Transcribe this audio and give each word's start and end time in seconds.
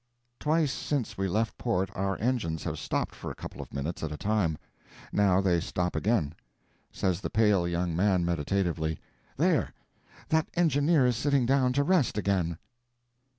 Twice 0.39 0.71
since 0.73 1.15
we 1.15 1.27
left 1.27 1.59
port 1.59 1.91
our 1.93 2.17
engines 2.17 2.63
have 2.63 2.79
stopped 2.79 3.13
for 3.13 3.29
a 3.29 3.35
couple 3.35 3.61
of 3.61 3.71
minutes 3.71 4.01
at 4.01 4.11
a 4.11 4.17
time. 4.17 4.57
Now 5.11 5.41
they 5.41 5.59
stop 5.59 5.95
again. 5.95 6.33
Says 6.91 7.21
the 7.21 7.29
pale 7.29 7.67
young 7.67 7.95
man, 7.95 8.25
meditatively, 8.25 8.97
"There! 9.37 9.75
that 10.29 10.47
engineer 10.55 11.05
is 11.05 11.15
sitting 11.15 11.45
down 11.45 11.73
to 11.73 11.83
rest 11.83 12.17
again." 12.17 12.57